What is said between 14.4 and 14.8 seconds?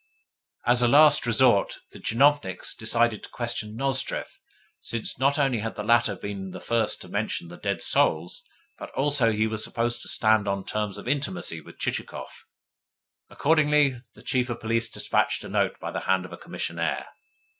of